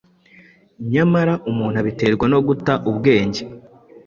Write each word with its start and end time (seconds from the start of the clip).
nyamara 0.91 1.33
umuntu 1.49 1.75
abiterwa 1.81 2.25
no 2.33 2.39
guta 2.47 2.73
ubwenge, 2.89 3.41